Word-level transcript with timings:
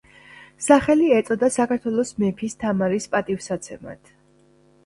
სახელი 0.67 1.09
ეწოდა 1.17 1.49
საქართველოს 1.57 2.13
მეფის 2.23 2.57
თამარის 2.65 3.07
პატივისაცემად. 3.15 4.15